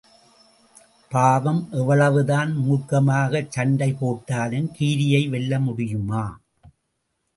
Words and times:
பாவம், 1.11 1.67
எவ்வளவுதான் 1.71 2.55
மூர்க்கமாகச் 2.57 3.51
சண்டை 3.51 3.93
போட்டாலும், 3.93 4.71
கீரியை 4.79 5.29
வெல்ல 5.29 5.59
முடியுமா? 5.59 6.23